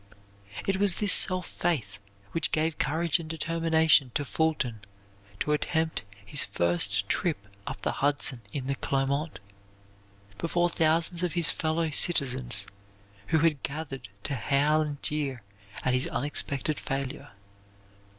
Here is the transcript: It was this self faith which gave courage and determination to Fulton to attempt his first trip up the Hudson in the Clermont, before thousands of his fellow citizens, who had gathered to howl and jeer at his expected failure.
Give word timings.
It 0.65 0.77
was 0.77 0.95
this 0.95 1.13
self 1.13 1.45
faith 1.45 1.99
which 2.31 2.51
gave 2.51 2.79
courage 2.79 3.19
and 3.19 3.29
determination 3.29 4.09
to 4.15 4.25
Fulton 4.25 4.79
to 5.39 5.51
attempt 5.51 6.01
his 6.25 6.43
first 6.43 7.07
trip 7.07 7.47
up 7.67 7.83
the 7.83 7.91
Hudson 7.91 8.41
in 8.51 8.65
the 8.65 8.73
Clermont, 8.73 9.37
before 10.39 10.69
thousands 10.69 11.21
of 11.21 11.33
his 11.33 11.51
fellow 11.51 11.91
citizens, 11.91 12.65
who 13.27 13.37
had 13.41 13.61
gathered 13.61 14.09
to 14.23 14.33
howl 14.33 14.81
and 14.81 15.03
jeer 15.03 15.43
at 15.85 15.93
his 15.93 16.07
expected 16.11 16.79
failure. 16.79 17.29